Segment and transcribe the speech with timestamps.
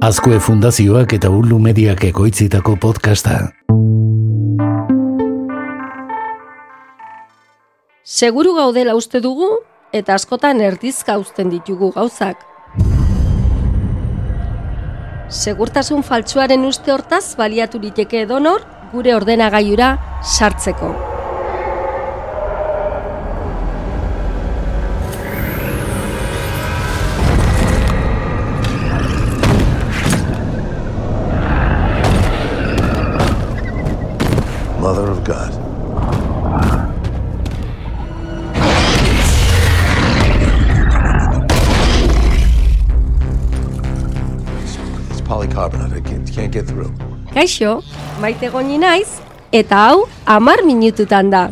[0.00, 3.34] Azkue Fundazioak eta Ulu Mediak ekoitzitako podcasta.
[8.00, 9.50] Seguru gaudela uste dugu
[9.92, 12.40] eta askotan erdizka uzten ditugu gauzak.
[15.28, 18.64] Segurtasun faltsuaren uste hortaz baliatu liteke edonor
[18.96, 20.94] gure ordenagailura sartzeko.
[35.00, 35.50] Mother of God.
[45.10, 45.96] It's polycarbonate.
[45.96, 46.92] I can't, can't get through.
[47.32, 47.80] Kaixo,
[48.20, 49.14] maite goni naiz,
[49.52, 51.48] eta hau amar minututan da.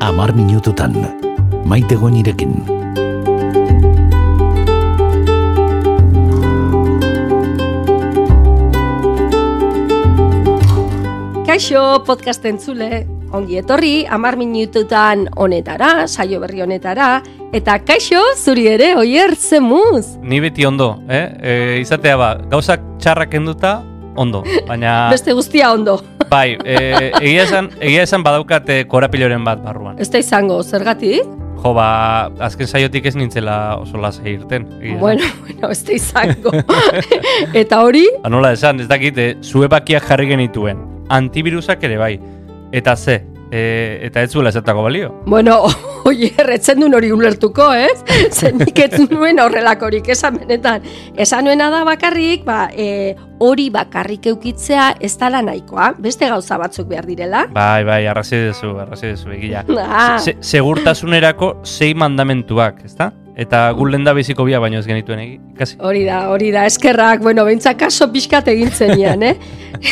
[0.00, 1.25] Amar minututan.
[1.66, 2.52] Maite goinirekin.
[11.46, 13.00] Kaixo, podcast entzule,
[13.34, 17.08] ongi etorri, amar minututan honetara, saio berri honetara,
[17.50, 20.04] eta kaixo, zuri ere, oier, zemuz.
[20.22, 21.24] Ni beti ondo, eh?
[21.40, 23.80] E, izatea ba, gauzak txarrak enduta,
[24.14, 24.44] ondo.
[24.68, 25.98] Baina, Beste guztia ondo.
[26.30, 26.78] bai, e,
[27.24, 29.98] egia, esan, egia esan badaukat e, korapiloren bat barruan.
[29.98, 31.26] Ez da izango, zergatik?
[31.56, 31.86] Jo, ba,
[32.46, 34.66] azken saiotik ez nintzela oso lasai irten.
[35.00, 36.52] Bueno, bueno, ez da izango.
[37.62, 40.82] eta hori, Ba, nola esan, ez dakit, e, zuebakiak jarri genituen.
[41.16, 42.14] Antibirusak ere bai.
[42.76, 45.12] Eta ze, e, eta ez zuela ezertako balio.
[45.26, 45.62] bueno,
[46.08, 47.98] oier, etzen duen hori ulertuko, ez?
[48.36, 50.82] Zenik ez nuen horrelakorik esan benetan.
[51.16, 56.88] Esan nuena da bakarrik, ba, e, hori bakarrik eukitzea ez dala nahikoa, beste gauza batzuk
[56.88, 57.46] behar direla.
[57.52, 59.64] Bai, bai, arrazi dezu, arrazi dezu, egia.
[59.86, 63.12] Ah, Se, segurtasunerako sei mandamentuak, ezta?
[63.36, 65.74] Eta gu lenda biziko bia baino ez genituen egi, kasi.
[65.84, 69.34] Hori da, hori da, eskerrak, bueno, behintzak kaso pixkat egin zenian, eh?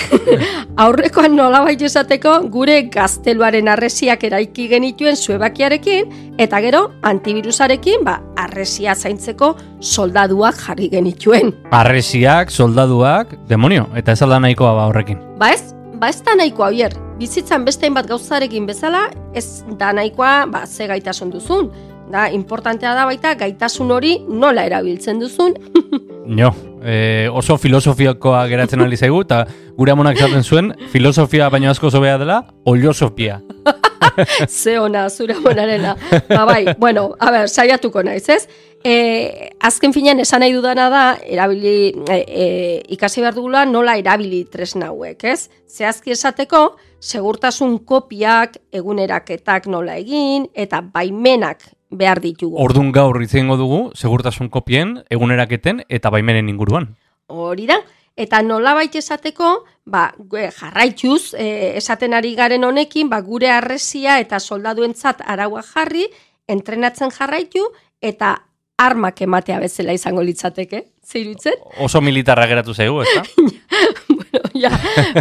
[0.84, 6.08] Aurrekoan nolabait esateko, gure gazteluaren arresiak eraiki genituen zuebakiarekin,
[6.40, 11.52] eta gero, antibirusarekin, ba, arresia zaintzeko soldaduak jarri genituen.
[11.68, 15.20] Arresiak, soldaduak, demonio, eta ez alda nahikoa ba horrekin.
[15.36, 16.96] Ba ez, ba ez da nahikoa bier.
[17.20, 21.68] Bizitzan beste hainbat gauzarekin bezala, ez da nahikoa, ba, ze gaitasun duzun.
[22.10, 25.56] Da, importantea da baita, gaitasun hori nola erabiltzen duzun,
[26.24, 26.50] Jo,
[26.80, 29.42] e, oso filosofiakoa geratzen ali zaigu, eta
[29.76, 33.42] gure amonak esaten zuen, filosofia baino asko zobea dela, oliosofia.
[34.48, 35.96] Ze ona, zure monarena.
[36.28, 38.46] Ba bai, bueno, a ber, saiatuko naiz, ez?
[38.84, 42.48] E, azken finean esan nahi dudana da, erabili, e, e,
[42.96, 45.50] ikasi behar dugula nola erabili tresna hauek, ez?
[45.68, 46.64] Zehazki esateko,
[47.04, 52.56] segurtasun kopiak, eguneraketak nola egin, eta baimenak behar ditugu.
[52.62, 56.94] Ordun gaur itzengo dugu, segurtasun kopien, eguneraketen eta baimenen inguruan.
[57.26, 57.80] Hori da.
[58.16, 64.38] Eta nolabait esateko, ba, gue- jarraituz, e, esaten ari garen honekin, ba, gure arresia eta
[64.38, 66.06] soldaduentzat araua jarri,
[66.46, 67.64] entrenatzen jarraitu,
[68.00, 68.36] eta
[68.78, 70.84] armak ematea bezala izango litzateke.
[71.04, 71.54] Zeirutzen?
[71.80, 73.24] Oso militarra geratu zaigu, ezta?
[74.08, 74.70] bueno, ja,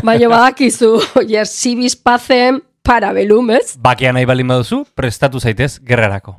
[0.03, 3.75] baina badakizu, oier, zibis pacem parabelum, ez?
[3.81, 6.38] Bakea nahi balin baduzu, prestatu zaitez gerrarako.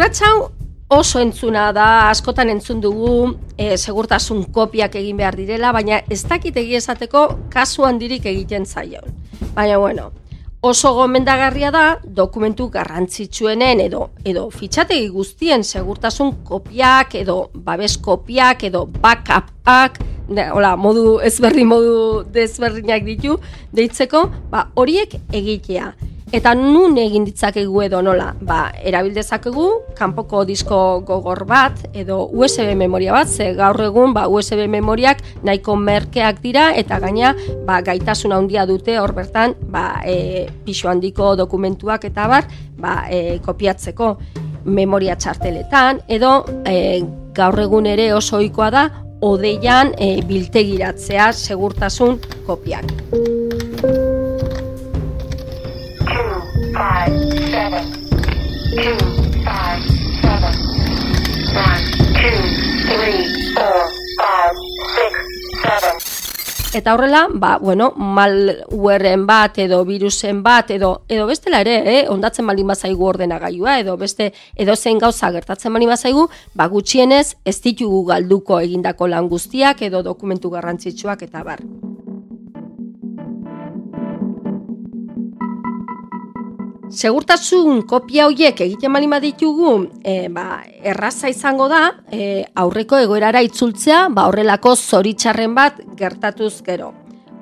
[0.00, 0.46] Urratxau
[0.96, 6.56] oso entzuna da, askotan entzun dugu, e, segurtasun kopiak egin behar direla, baina ez dakit
[6.56, 9.12] egia esateko kasu handirik egiten zaion.
[9.52, 10.06] Baina bueno,
[10.64, 11.84] oso gomendagarria da
[12.22, 20.00] dokumentu garrantzitsuenen edo edo fitxategi guztien segurtasun kopiak edo babes kopiak edo backupak,
[20.30, 23.36] hola, modu ezberri modu desberdinak ditu
[23.76, 25.92] deitzeko, ba horiek egitea.
[26.30, 28.28] Eta nun egin ditzakegu edo nola?
[28.46, 29.64] Ba, erabil dezakegu
[29.98, 35.74] kanpoko disko gogor bat edo USB memoria bat, ze gaur egun ba, USB memoriak nahiko
[35.74, 37.32] merkeak dira eta gaina
[37.66, 42.46] ba, gaitasun handia dute hor bertan ba, e, pisu handiko dokumentuak eta bar
[42.78, 44.12] ba, e, kopiatzeko
[44.70, 47.02] memoria txarteletan edo e,
[47.34, 48.86] gaur egun ere oso ohikoa da
[49.26, 52.86] odeian e, biltegiratzea segurtasun kopiak.
[58.80, 58.96] Two,
[59.44, 59.82] five,
[60.22, 60.54] seven,
[61.52, 61.84] one,
[62.16, 62.40] two,
[62.88, 63.82] three, four,
[64.16, 64.56] five,
[64.94, 65.12] six,
[65.62, 65.96] seven.
[66.72, 72.46] Eta horrela, ba, bueno, malwareen bat edo virusen bat edo edo bestela ere, eh, ondatzen
[72.46, 78.04] baldin bazaigu ordenagailua edo beste edo zein gauza gertatzen baldin bazaigu, ba gutxienez ez ditugu
[78.14, 81.66] galduko egindako lan guztiak edo dokumentu garrantzitsuak eta bar.
[86.90, 94.08] Segurtasun kopia hoiek egiten bali ditugu, e, ba, erraza izango da, e, aurreko egoerara itzultzea,
[94.10, 96.92] ba, horrelako zoritxarren bat gertatuz gero.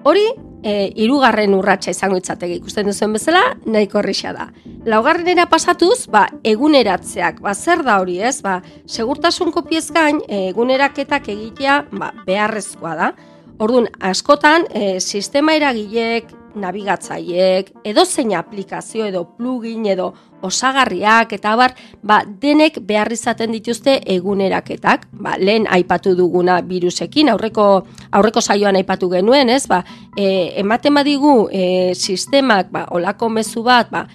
[0.05, 0.27] Hori,
[0.63, 4.51] e, irugarren urratsa izango itzateke ikusten duzuen bezala, nahiko horrixa da.
[4.85, 11.33] Laugarrenera pasatuz, ba, eguneratzeak, ba, zer da hori ez, ba, segurtasun kopiez gain, e, eguneraketak
[11.33, 13.13] egitea, ba, beharrezkoa da.
[13.59, 20.13] Orduan, askotan, e, sistema eragileek, nabigatzaileek, edo zein aplikazio edo plugin edo
[20.43, 27.67] osagarriak eta bar, ba, denek behar izaten dituzte eguneraketak, ba, lehen aipatu duguna virusekin, aurreko
[28.15, 29.67] aurreko saioan aipatu genuen, ez?
[29.69, 29.83] Ba,
[30.17, 34.07] e, ematen badigu e, sistemak, ba, olako mezu bat, ba,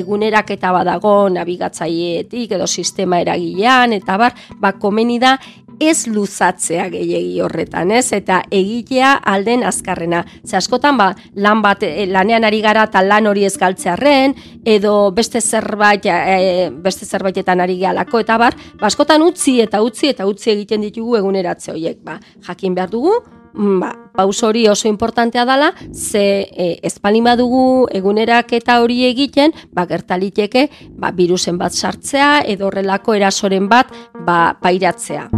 [0.00, 5.36] eguneraketa badago nabigatzaileetik edo sistema eragilean eta bar, ba, komeni da
[5.80, 8.12] ez luzatzea gehiegi horretan, ez?
[8.12, 10.22] Eta egitea alden azkarrena.
[10.46, 14.94] Ze askotan ba, lan bat eh, lanean ari gara eta lan hori ez galtzearren edo
[15.16, 20.28] beste zerbait e, beste zerbaitetan ari gehalako eta bar, ba, askotan utzi eta utzi eta
[20.28, 23.16] utzi egiten ditugu eguneratze horiek, ba, jakin behar dugu,
[23.54, 29.86] ba, paus hori oso importantea dala, ze e, ezpalin badugu egunerak eta hori egiten, ba,
[29.86, 33.92] gertaliteke ba, virusen bat sartzea edo horrelako erasoren bat
[34.26, 35.28] ba, pairatzea.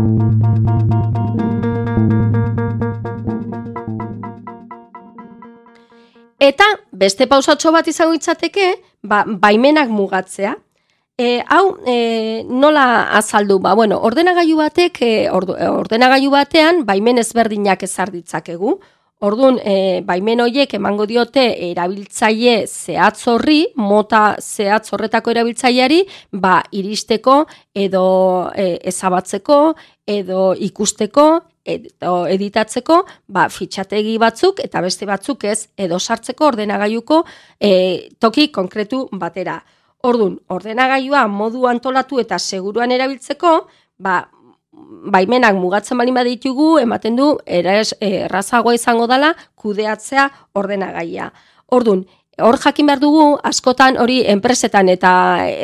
[6.42, 8.74] Eta beste pausatxo bat izango itzateke,
[9.06, 10.56] ba, baimenak mugatzea.
[11.18, 18.10] E, hau, e, nola azaldu, ba, bueno, ordenagailu batek, e, ordenagailu batean, baimen ezberdinak ezar
[18.10, 18.78] ditzakegu.
[19.22, 26.00] Orduan, e, baimen horiek emango diote erabiltzaile zehatz horri, mota zehatz horretako erabiltzaileari,
[26.32, 27.44] ba, iristeko
[27.84, 28.06] edo
[28.56, 29.58] e, ezabatzeko,
[30.16, 31.26] edo ikusteko,
[31.62, 32.98] edo editatzeko,
[33.28, 37.22] ba, fitxategi batzuk eta beste batzuk ez, edo sartzeko ordenagailuko
[37.60, 37.72] e,
[38.18, 39.60] toki konkretu batera.
[40.02, 43.52] Ordun, ordenagailua modu antolatu eta seguruan erabiltzeko,
[44.02, 44.16] ba,
[45.14, 50.24] baimenak mugatzen baldin baditugu, ematen du eraz, errazagoa izango dela kudeatzea
[50.58, 51.28] ordenagaia.
[51.70, 52.02] Ordun,
[52.40, 55.12] hor jakin behar dugu askotan hori enpresetan eta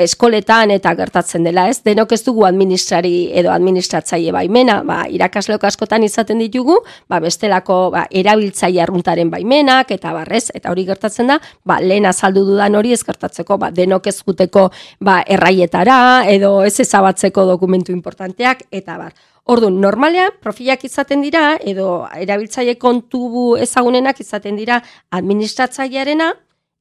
[0.04, 1.80] eskoletan eta gertatzen dela, ez?
[1.84, 6.76] Denok ez dugu administrari edo administratzaile baimena, ba, irakasleok askotan izaten ditugu,
[7.08, 12.44] ba, bestelako ba, erabiltzaile arruntaren baimenak eta barrez, eta hori gertatzen da, ba, lehen azaldu
[12.50, 14.68] dudan hori ez gertatzeko, ba, denok ez guteko
[15.00, 19.16] ba, erraietara edo ez ezabatzeko dokumentu importanteak eta bar.
[19.48, 24.76] Orduan, normalean profilak izaten dira edo erabiltzaile kontu ezagunenak izaten dira
[25.16, 26.34] administratzailearena,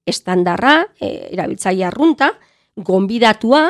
[0.08, 2.34] estandarra, e, erabiltzaile arrunta,
[2.76, 3.70] gonbidatua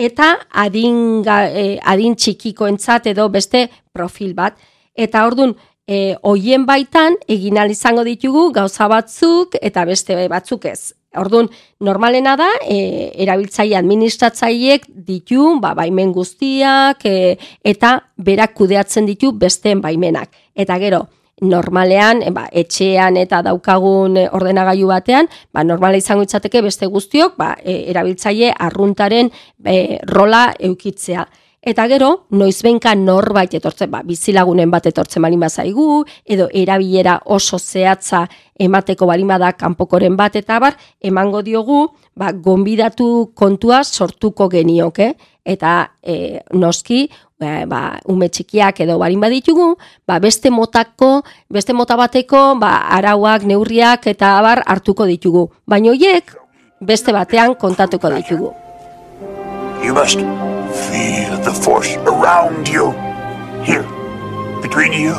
[0.00, 0.30] eta
[0.64, 4.56] adin, e, adin txikikoentzat edo beste profil bat.
[4.96, 5.52] Eta ordun
[5.84, 10.94] e, hoien baitan egin izango ditugu gauza batzuk eta beste batzuk ez.
[11.16, 11.48] Ordun
[11.80, 19.80] normalena da e, erabiltzaile administratzaileek ditu ba, baimen guztiak e, eta berak kudeatzen ditu besteen
[19.80, 20.28] baimenak.
[20.54, 21.06] Eta gero,
[21.40, 27.36] normalean, e, ba, etxean eta daukagun e, ordenagailu batean, ba, normala izango itzateke beste guztiok,
[27.40, 29.30] ba, e, erabiltzaile arruntaren
[29.64, 31.24] e, rola eukitzea.
[31.68, 38.22] Eta gero, noizbenka norbait etortzen, ba, bizilagunen bat etortzen balin bazaigu, edo erabilera oso zehatza
[38.56, 41.82] emateko balin bada kanpokoren bat eta bar, emango diogu,
[42.16, 45.10] ba, gonbidatu kontua sortuko genioke,
[45.44, 47.02] eta e, noski,
[47.36, 49.74] ba, ba, ume txikiak edo balin baditugu,
[50.08, 51.18] ba, beste motako,
[51.52, 55.50] beste mota bateko, ba, arauak, neurriak eta abar hartuko ditugu.
[55.68, 56.32] Baina hoiek
[56.80, 58.54] beste batean kontatuko ditugu.
[59.84, 60.24] You must
[60.86, 62.92] feel the force around you.
[63.64, 63.84] Here,
[64.62, 65.14] between you,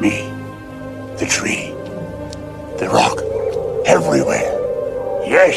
[0.00, 0.26] me,
[1.18, 1.72] the tree,
[2.78, 3.22] the rock,
[3.86, 4.50] everywhere.
[5.26, 5.56] Yes,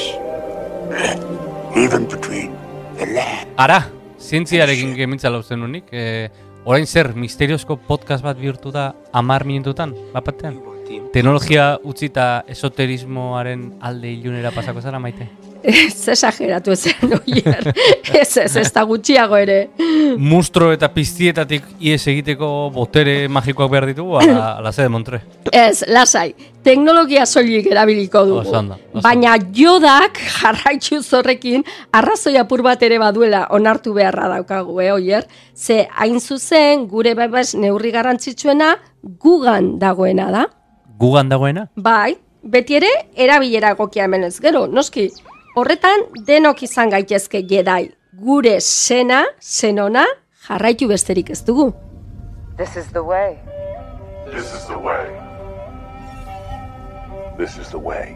[1.83, 2.53] even between
[2.97, 3.49] the land.
[3.57, 3.81] Ara,
[4.19, 6.29] zientziarekin gemitza lauzen unik, e,
[6.65, 10.61] orain zer, misteriozko podcast bat bihurtu da amar minututan, bapatean?
[11.11, 15.27] Teknologia utzita esoterismoaren alde ilunera pasako zara maite?
[15.63, 17.71] Ez esageratu ezen oier.
[18.13, 19.57] ez, ez, ez da gutxiago ere.
[20.17, 25.21] Mustro eta piztietatik ies egiteko botere magikoak behar ditugu, ala, ala ze de Montre.
[25.51, 26.33] Ez, lasai,
[26.63, 28.41] teknologia soilik erabiliko dugu.
[28.45, 34.79] Oso ondo, oso Baina jodak jarraitzu zorrekin arrazoi apur bat ere baduela onartu beharra daukagu,
[34.81, 35.27] eh, oier?
[35.55, 38.75] Ze hain zuzen gure babes neurri garrantzitsuena
[39.23, 40.45] gugan dagoena da.
[40.97, 41.67] gugan dagoena?
[41.75, 45.09] Bai, beti ere erabilera egokia hemen ez gero, noski.
[45.57, 47.87] Horretan denok izan gaitezke jedai.
[48.13, 50.03] Gure sena, senona,
[50.45, 51.71] jarraitu besterik ez dugu.
[52.59, 53.39] This is the way.
[54.29, 55.09] This is the way.
[57.39, 58.13] This is the way.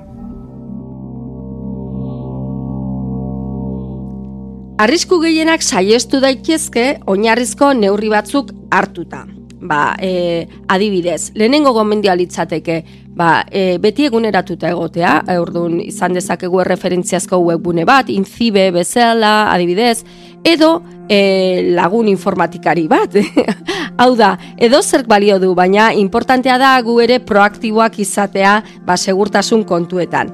[4.82, 9.26] Arrisku gehienak saiestu daitezke oinarrizko neurri batzuk hartuta.
[9.62, 12.80] Ba, e, adibidez, lehenengo gomendioa litzateke,
[13.14, 20.02] ba, e, beti eguneratuta egotea, e, orduan izan dezakegu referentziazko webgune bat, inzibe, bezala, adibidez,
[20.44, 23.18] edo e, lagun informatikari bat.
[24.02, 29.66] Hau da, edo zerk balio du, baina importantea da gu ere proaktiboak izatea ba, segurtasun
[29.70, 30.34] kontuetan.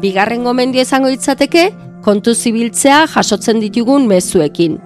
[0.00, 1.70] Bigarren gomendio izango litzateke,
[2.04, 4.78] kontu zibiltzea jasotzen ditugun mezuekin.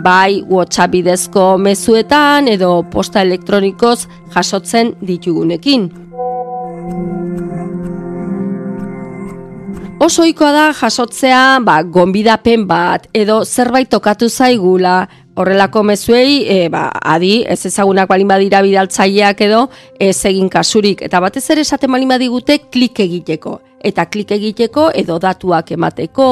[0.00, 5.90] Bai WhatsApp bidezko mezuetan edo posta elektronikoz jasotzen ditugunekin.
[10.02, 15.04] Oso ohikoa da jasotzea, ba, gonbidapen bat edo zerbait tokatu zaigula,
[15.36, 19.68] horrelako mezuei, e, ba, adi, ez ezagunak balin badira bidaltzaileak edo
[20.00, 21.04] ez egin kasurik.
[21.06, 26.26] Eta batez ere esaten balin badigute klik egiteko eta klik egiteko edo datuak emateko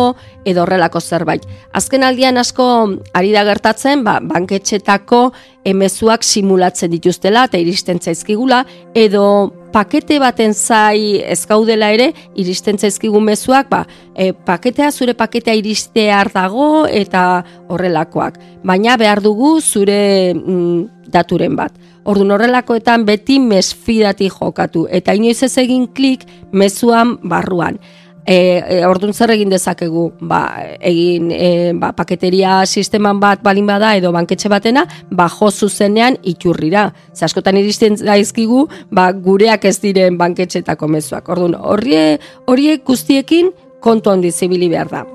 [0.47, 1.47] edo horrelako zerbait.
[1.77, 2.67] Azken aldian asko
[3.15, 5.31] ari da gertatzen, ba, banketxetako
[5.69, 8.63] emezuak simulatzen dituztela eta iristen zaizkigula
[8.95, 9.25] edo
[9.71, 16.33] pakete baten zai ez gaudela ere iristen zaizkigun mezuak, ba, e, paketea zure paketea iristear
[16.35, 18.41] dago eta horrelakoak.
[18.65, 21.75] Baina behar dugu zure mm, daturen bat.
[22.11, 27.79] Ordun horrelakoetan beti mesfidati jokatu eta inoiz ez egin klik mezuan barruan.
[28.27, 30.09] E, e, ordun zer egin dezakegu?
[30.29, 30.41] Ba,
[30.87, 36.91] egin e, ba, paketeria sisteman bat balin bada edo banketxe batena, ba jo zuzenean iturrira.
[37.15, 41.31] Ze askotan iristen daizkigu, ba, gureak ez diren banketxetako mezuak.
[41.31, 45.07] Ordun horrie horiek guztiekin kontu handi zibili behar da.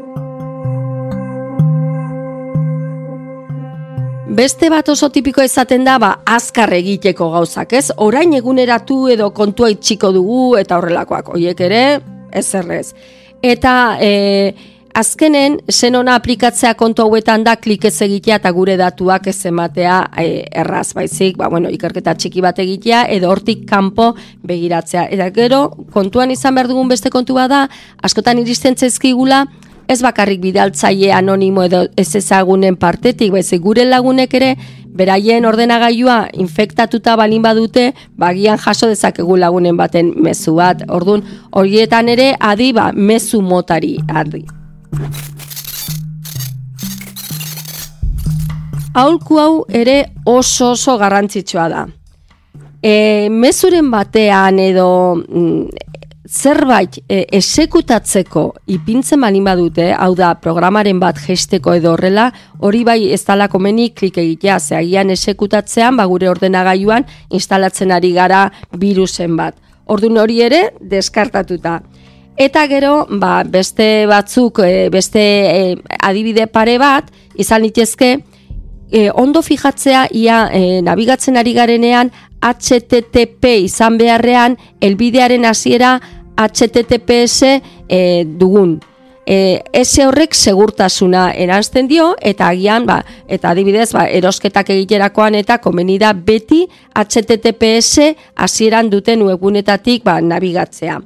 [4.36, 7.86] Beste bat oso tipiko izaten da, ba, azkar egiteko gauzak, ez?
[8.04, 11.84] Orain eguneratu edo kontua itxiko dugu eta horrelakoak, hoiek ere,
[12.36, 12.90] ez errez.
[13.40, 14.10] Eta e,
[14.92, 20.28] azkenen, senona aplikatzea kontu hauetan da klik ez egitea eta gure datuak ez ematea e,
[20.52, 25.06] erraz, baizik, ba, bueno, ikerketa txiki bat egitea edo hortik kanpo begiratzea.
[25.16, 27.70] Eta gero, kontuan izan behar dugun beste kontua da,
[28.04, 29.46] askotan iristen zaizkigula,
[29.88, 34.56] ez bakarrik bidaltzaile anonimo edo ez ezagunen partetik, baizik gure lagunek ere
[34.96, 40.86] beraien ordenagailua infektatuta balin badute, bagian jaso dezakegu lagunen baten mezu bat.
[40.90, 44.46] Ordun horietan ere adi ba mezu motari adi.
[48.96, 51.86] Aulku hau ere oso oso garrantzitsua da.
[52.86, 55.95] E, mezuren batean edo mm,
[56.26, 63.00] zerbait e, esekutatzeko ipintzen balin badute, hau da programaren bat gesteko edo horrela, hori bai
[63.14, 69.38] ez dala komeni klik egitea, ze agian esekutatzean, ba gure ordenagailuan instalatzen ari gara virusen
[69.38, 69.56] bat.
[69.86, 71.82] Ordun hori ere deskartatuta.
[72.36, 78.18] Eta gero, ba, beste batzuk, e, beste e, adibide pare bat, izan litezke,
[78.92, 82.12] e, ondo fijatzea ia e, nabigatzen ari garenean
[82.46, 86.00] HTTP izan beharrean elbidearen hasiera
[86.36, 88.80] HTTPS e, dugun.
[89.26, 95.58] E, ese horrek segurtasuna eranzten dio eta agian ba, eta adibidez ba, erosketak egiterakoan eta
[95.64, 101.02] komeni da beti HTTPS hasieran duten webgunetatik ba, nabigatzea.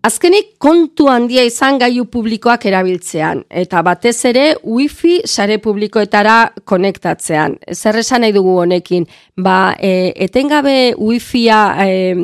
[0.00, 7.58] Azkenik kontu handia izan gaiu publikoak erabiltzean, eta batez ere wifi sare publikoetara konektatzean.
[7.74, 9.04] Zer esan nahi dugu honekin?
[9.36, 12.16] Ba, e, etengabe wifia e,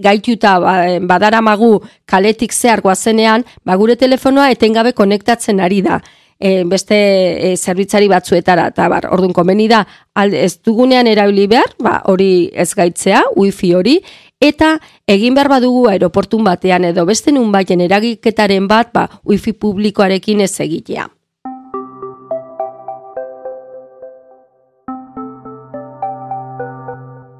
[0.00, 6.00] gaituta ba, badara magu kaletik zehar guazenean, ba, gure telefonoa etengabe konektatzen ari da.
[6.38, 9.84] E, beste e, zerbitzari batzuetara, eta bar, orduan komeni da,
[10.26, 14.00] ez dugunean erabili behar, ba, hori ez gaitzea, wifi hori,
[14.44, 14.74] eta
[15.08, 20.52] egin behar badugu aeroportun batean edo beste nun baien eragiketaren bat ba, wifi publikoarekin ez
[20.60, 21.08] egitea.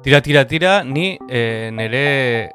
[0.05, 2.05] Tira, tira, tira, ni e, nire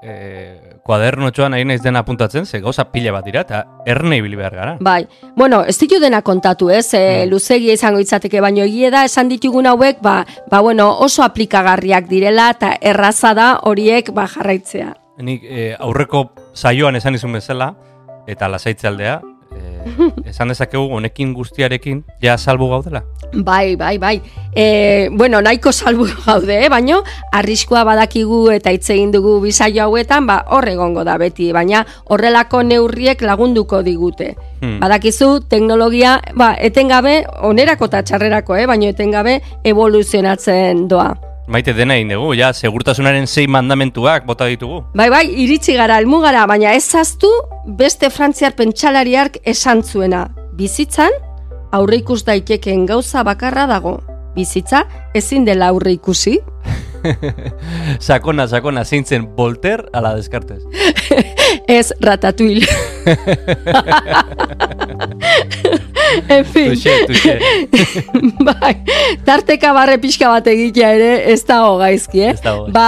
[0.02, 4.54] e, kuadernotxoan nahi naiz dena apuntatzen, ze gauza pila bat dira, eta erne ibili behar
[4.58, 4.76] gara.
[4.80, 5.06] Bai,
[5.36, 7.30] bueno, ez ditu dena kontatu, ez, e, Mm.
[7.30, 12.50] luzegia izango itzateke, baino egie da, esan ditugun hauek, ba, ba, bueno, oso aplikagarriak direla,
[12.56, 14.94] eta erraza da horiek ba, jarraitzea.
[15.20, 17.74] Nik e, aurreko saioan esan izun bezala,
[18.26, 19.20] eta lasaitze aldea,
[19.60, 23.02] e, esan dezakegu honekin guztiarekin ja salbu gaudela.
[23.32, 24.20] Bai, bai, bai.
[24.56, 26.68] E, bueno, nahiko salbu gaude, eh?
[26.68, 27.02] baino
[27.32, 32.62] arriskua badakigu eta hitz egin dugu bisaio hauetan, ba hor egongo da beti, baina horrelako
[32.66, 34.34] neurriek lagunduko digute.
[34.60, 34.78] Hmm.
[34.82, 38.66] Badakizu teknologia, ba etengabe onerako eta txarrerako, eh?
[38.66, 41.29] baino etengabe evoluzionatzen doa.
[41.50, 44.84] Maite dena egin dugu, ja, segurtasunaren sei mandamentuak bota ditugu.
[44.94, 47.26] Bai, bai, iritsi gara, elmugara, baina ez zaztu
[47.80, 50.28] beste frantziar pentsalariark esan zuena.
[50.54, 51.10] Bizitzan,
[51.74, 53.98] aurre ikus daitekeen gauza bakarra dago.
[54.36, 54.84] Bizitza,
[55.18, 56.38] ezin dela aurre ikusi.
[58.08, 60.62] sakona, sakona, zeintzen Voltaire ala Descartes.
[61.80, 62.66] Ez ratatouille.
[66.28, 66.74] en fin.
[66.74, 67.38] Tuxe, tuxe.
[68.48, 68.74] bai,
[69.26, 72.34] tarteka barre pixka bat egitea ere ez dago gaizki, eh?
[72.34, 72.68] Ez dago.
[72.74, 72.86] Ba,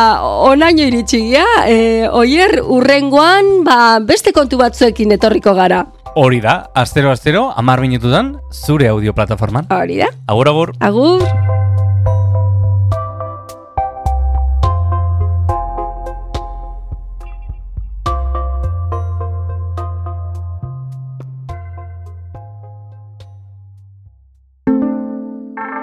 [0.50, 5.84] onaino iritsi gira, e, oier urrengoan, ba, beste kontu batzuekin etorriko gara.
[6.14, 9.70] Hori da, astero astero, amar minututan, zure audio plataforman.
[9.72, 10.12] Hori da.
[10.28, 10.76] Agur, agur.
[10.80, 11.71] Agur.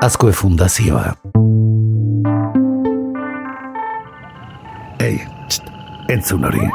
[0.10, 1.14] Azkoe fundazioa.
[5.00, 5.70] Ei, txt,
[6.08, 6.66] entzun hori.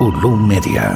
[0.00, 0.92] Ulu media.